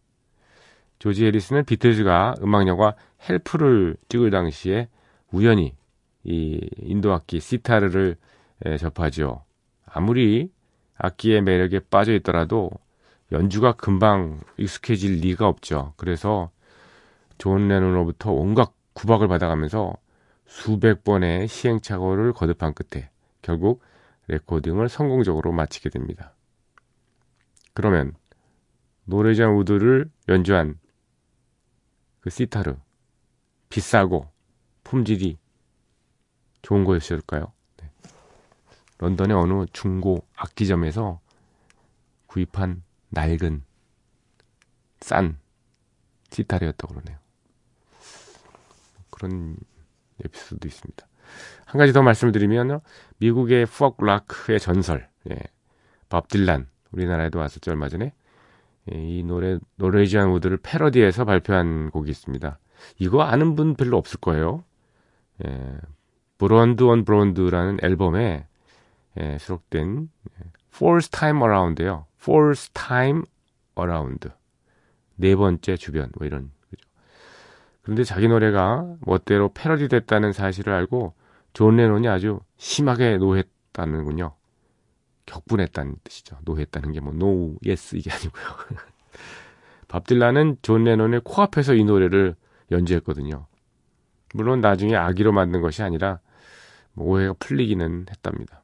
조지 0.99 1.25
해리슨은 1.25 1.65
비틀즈가 1.65 2.35
음악 2.41 2.67
영화 2.67 2.93
Help를 3.27 3.95
찍을 4.09 4.31
당시에 4.31 4.89
우연히 5.31 5.75
이 6.23 6.59
인도 6.77 7.13
악기 7.13 7.39
시타르를 7.39 8.17
접하죠. 8.77 9.43
아무리 9.85 10.51
악기의 10.97 11.41
매력에 11.41 11.79
빠져 11.89 12.13
있더라도 12.15 12.69
연주가 13.31 13.71
금방 13.73 14.41
익숙해질 14.57 15.21
리가 15.21 15.47
없죠. 15.47 15.93
그래서 15.95 16.51
존 17.37 17.69
레논으로부터 17.69 18.31
온갖 18.31 18.73
구박을 18.93 19.27
받아가면서 19.29 19.93
수백 20.45 21.03
번의 21.03 21.47
시행착오를 21.47 22.33
거듭한 22.33 22.73
끝에 22.73 23.09
결국 23.41 23.81
레코딩을 24.29 24.89
성공적으로 24.89 25.51
마치게 25.51 25.89
됩니다. 25.89 26.33
그러면 27.73 28.15
Norwegian 29.05 29.57
Wood를 29.57 30.09
연주한 30.27 30.79
그 32.21 32.29
시타르 32.29 32.77
비싸고 33.69 34.29
품질이 34.83 35.39
좋은 36.61 36.83
거였을까요? 36.83 37.51
네. 37.77 37.91
런던의 38.99 39.35
어느 39.35 39.65
중고 39.73 40.25
악기점에서 40.35 41.19
구입한 42.27 42.83
낡은 43.09 43.63
싼 45.01 45.39
시타르였다고 46.29 46.93
그러네요. 46.93 47.17
그런 49.09 49.57
에피소드도 50.23 50.67
있습니다. 50.67 51.08
한 51.65 51.77
가지 51.77 51.93
더 51.93 52.01
말씀을 52.01 52.31
드리면 52.31 52.79
미국의 53.17 53.65
푸 53.65 53.93
락의 53.99 54.59
전설, 54.59 55.07
예. 55.29 55.37
밥 56.09 56.27
딜란 56.27 56.67
우리나라에도 56.91 57.39
왔었죠 57.39 57.71
얼마 57.71 57.87
전에 57.87 58.13
예, 58.91 58.97
이 58.97 59.23
노래 59.23 59.59
Norwegian 59.75 60.29
Wood를 60.31 60.57
패러디해서 60.57 61.25
발표한 61.25 61.91
곡이 61.91 62.09
있습니다. 62.09 62.59
이거 62.97 63.21
아는 63.21 63.55
분 63.55 63.75
별로 63.75 63.97
없을 63.97 64.19
거예요. 64.19 64.63
예, 65.45 65.77
Blonde 66.37 66.83
on 66.83 67.05
Blonde라는 67.05 67.79
앨범에 67.83 68.47
예, 69.19 69.37
수록된 69.37 70.09
Fourth 70.73 71.11
Time 71.11 71.41
Around예요. 71.41 72.05
Fourth 72.21 72.71
Time 72.73 73.23
Around 73.77 74.29
네 75.15 75.35
번째 75.35 75.75
주변 75.77 76.09
뭐 76.17 76.25
이런 76.25 76.51
그런데 77.89 78.03
자기 78.03 78.27
노래가 78.27 78.85
멋대로 79.01 79.51
패러디 79.51 79.87
됐다는 79.87 80.31
사실을 80.31 80.73
알고 80.73 81.15
존 81.53 81.75
레논이 81.75 82.07
아주 82.07 82.39
심하게 82.57 83.17
노했다는군요. 83.17 84.35
격분했다는 85.25 85.95
뜻이죠. 86.03 86.37
노했다는 86.43 86.91
게 86.91 86.99
뭐 86.99 87.13
no, 87.13 87.55
yes 87.65 87.95
이게 87.95 88.11
아니고요. 88.11 88.43
밥 89.89 90.05
딜란은 90.05 90.57
존 90.61 90.83
레논의 90.83 91.21
코앞에서 91.23 91.73
이 91.73 91.83
노래를 91.83 92.35
연주했거든요. 92.69 93.47
물론 94.35 94.61
나중에 94.61 94.95
악의로 94.95 95.31
만든 95.31 95.61
것이 95.61 95.81
아니라 95.81 96.19
뭐 96.93 97.07
오해가 97.07 97.33
풀리기는 97.39 98.05
했답니다. 98.07 98.61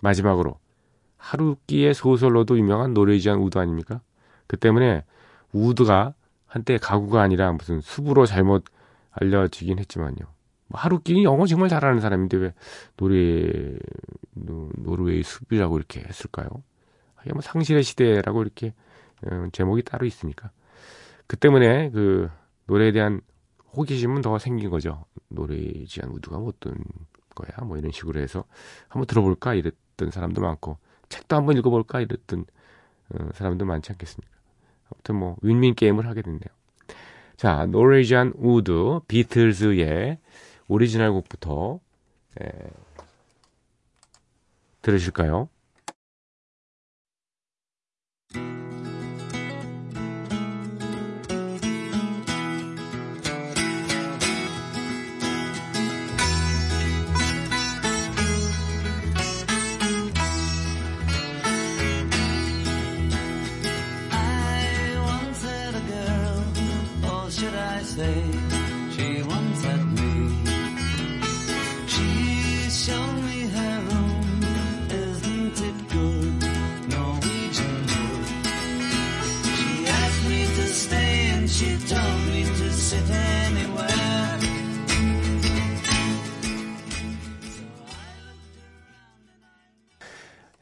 마지막으로 0.00 0.58
하루끼의 1.18 1.92
소설로도 1.92 2.56
유명한 2.56 2.94
Norwegian 2.94 3.38
Wood 3.38 3.58
아닙니까? 3.58 4.00
그 4.46 4.56
때문에 4.56 5.04
Wood가 5.52 6.14
한때 6.54 6.78
가구가 6.78 7.20
아니라 7.20 7.50
무슨 7.50 7.80
숲으로 7.80 8.26
잘못 8.26 8.66
알려지긴 9.10 9.80
했지만요. 9.80 10.18
뭐 10.68 10.80
하루끼 10.80 11.24
영어 11.24 11.46
정말 11.46 11.68
잘하는 11.68 11.98
사람인데 12.00 12.36
왜 12.36 12.54
노래 12.96 13.76
노르웨이 14.34 15.24
숲이라고 15.24 15.76
이렇게 15.76 16.04
했을까요? 16.06 16.46
이게 17.24 17.32
뭐 17.32 17.42
상실의 17.42 17.82
시대라고 17.82 18.42
이렇게 18.42 18.72
어, 19.26 19.48
제목이 19.50 19.82
따로 19.82 20.06
있으니까 20.06 20.52
그 21.26 21.36
때문에 21.36 21.90
그 21.90 22.30
노래에 22.66 22.92
대한 22.92 23.20
호기심은 23.76 24.22
더 24.22 24.38
생긴 24.38 24.70
거죠. 24.70 25.06
노래지한 25.30 26.08
우드가 26.12 26.38
뭐 26.38 26.50
어떤 26.50 26.76
거야? 27.34 27.66
뭐 27.66 27.78
이런 27.78 27.90
식으로 27.90 28.20
해서 28.20 28.44
한번 28.86 29.08
들어볼까 29.08 29.54
이랬던 29.54 30.12
사람도 30.12 30.40
많고 30.40 30.78
책도 31.08 31.34
한번 31.34 31.56
읽어볼까 31.56 32.00
이랬던 32.00 32.44
어, 33.10 33.28
사람도 33.34 33.64
많지 33.64 33.90
않겠습니까? 33.90 34.33
아무튼 34.92 35.16
뭐 35.16 35.36
윈윈 35.42 35.74
게임을 35.74 36.06
하게 36.06 36.22
됐네요. 36.22 36.40
자, 37.36 37.66
노레지안 37.66 38.32
우드 38.36 39.00
비틀즈의 39.08 40.18
오리지널 40.68 41.12
곡부터 41.12 41.80
에, 42.40 42.48
들으실까요? 44.82 45.48
Say 67.94 68.26
she 68.90 69.22
once 69.22 69.60
had 69.64 69.84
me. 69.98 70.12
She's 71.86 72.74
shown 72.86 73.14
me 73.26 73.38
her 73.54 73.76
room, 73.88 74.42
isn't 74.90 75.58
it 75.68 75.78
good? 75.94 76.40
Norwegian 76.90 77.76
wood. 77.92 78.26
She 79.56 79.70
asked 79.86 80.24
me 80.30 80.40
to 80.58 80.66
stay 80.82 81.12
and 81.34 81.46
she 81.48 81.70
told 81.86 82.20
me 82.32 82.42
to 82.58 82.66
sit 82.72 83.08
anywhere. 83.10 84.40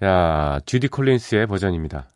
자, 0.01 0.61
주디 0.67 0.89
콜린스의 0.89 1.47
버전입니다. 1.47 2.09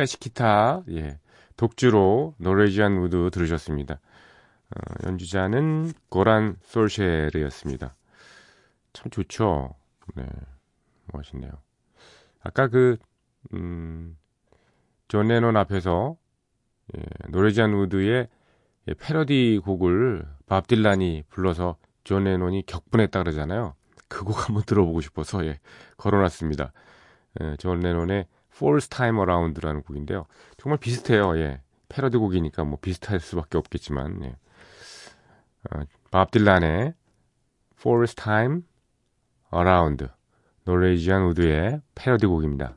클래식 0.00 0.18
기타, 0.20 0.82
예. 0.92 1.18
독주로 1.58 2.34
Norwegian 2.38 2.96
Wood 2.96 3.28
들으셨습니다. 3.30 3.96
어, 3.96 4.80
연주자는 5.06 5.92
고란 6.08 6.56
솔쉐르였습니다. 6.62 7.94
참 8.94 9.10
좋죠. 9.10 9.74
네. 10.14 10.24
멋있네요. 11.12 11.52
아까 12.42 12.68
그, 12.68 12.96
음, 13.52 14.16
존 15.08 15.28
레논 15.28 15.58
앞에서, 15.58 16.16
예, 16.96 17.02
Norwegian 17.28 17.74
Wood의 17.74 18.26
예, 18.88 18.94
패러디 18.94 19.60
곡을 19.62 20.26
밥 20.46 20.66
딜란이 20.66 21.24
불러서 21.28 21.76
존 22.04 22.24
레논이 22.24 22.64
격분했다 22.64 23.18
그러잖아요. 23.22 23.74
그 24.08 24.24
곡 24.24 24.48
한번 24.48 24.62
들어보고 24.64 25.02
싶어서, 25.02 25.44
예, 25.44 25.60
걸어놨습니다. 25.98 26.72
예, 27.42 27.56
존 27.58 27.80
레논의 27.80 28.26
Fourth 28.54 28.88
Time 28.88 29.18
Around라는 29.18 29.82
곡인데요. 29.82 30.26
정말 30.56 30.78
비슷해요. 30.78 31.36
예. 31.38 31.60
패러디 31.88 32.18
곡이니까 32.18 32.64
뭐 32.64 32.78
비슷할 32.80 33.20
수밖에 33.20 33.58
없겠지만, 33.58 34.22
예. 34.24 34.36
어, 35.70 35.82
밥 36.10 36.30
딜란의 36.30 36.94
Fourth 37.78 38.14
Time 38.14 38.62
Around 39.52 40.08
Norwegian 40.64 41.22
Wood의 41.22 41.80
패러디 41.94 42.26
곡입니다. 42.26 42.76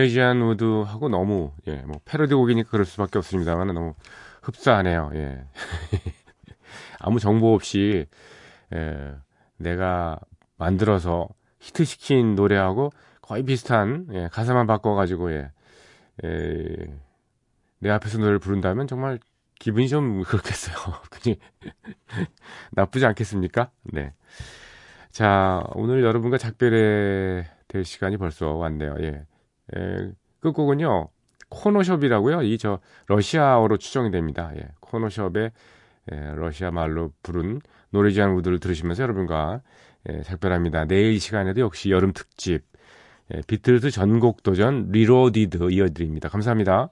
노르웨이지안 0.00 0.40
우드하고 0.42 1.08
너무 1.08 1.52
예, 1.66 1.76
뭐 1.76 2.00
패러디 2.04 2.34
곡이니까 2.34 2.70
그럴 2.70 2.84
수밖에 2.84 3.18
없습니다만 3.18 3.74
너무 3.74 3.94
흡사하네요. 4.42 5.10
예. 5.14 5.44
아무 6.98 7.20
정보 7.20 7.54
없이 7.54 8.06
예, 8.74 9.14
내가 9.56 10.18
만들어서 10.56 11.28
히트시킨 11.60 12.34
노래하고 12.34 12.90
거의 13.20 13.42
비슷한 13.42 14.06
예, 14.12 14.28
가사만 14.32 14.66
바꿔가지고 14.66 15.32
예, 15.32 15.50
예, 16.24 16.76
내 17.78 17.90
앞에서 17.90 18.18
노래를 18.18 18.38
부른다면 18.38 18.86
정말 18.86 19.18
기분이 19.58 19.88
좀 19.88 20.22
그렇겠어요. 20.24 20.76
그니 21.10 21.38
나쁘지 22.72 23.04
않겠습니까? 23.06 23.70
네. 23.92 24.12
자, 25.10 25.62
오늘 25.74 26.02
여러분과 26.02 26.38
작별해야 26.38 27.44
될 27.68 27.84
시간이 27.84 28.16
벌써 28.16 28.54
왔네요. 28.54 28.96
예. 29.00 29.24
에, 29.76 30.10
끝곡은요, 30.40 31.08
코노숍이라고요. 31.50 32.42
이 32.42 32.58
저 32.58 32.80
러시아어로 33.08 33.78
추정이 33.78 34.10
됩니다. 34.10 34.52
예, 34.56 34.68
코노숍의 34.80 35.50
예, 36.12 36.16
러시아 36.34 36.70
말로 36.70 37.12
부른 37.22 37.60
Norwegian 37.90 38.30
Wood를 38.34 38.60
들으시면서 38.60 39.02
여러분과 39.02 39.60
예, 40.08 40.22
작별합니다. 40.22 40.86
내일 40.86 41.12
이 41.12 41.18
시간에도 41.18 41.60
역시 41.60 41.90
여름 41.90 42.12
특집 42.12 42.62
예, 43.34 43.40
비틀즈 43.46 43.90
전곡 43.90 44.42
도전 44.42 44.88
Reloaded 44.90 45.70
이어드립니다. 45.70 46.28
감사합니다. 46.28 46.90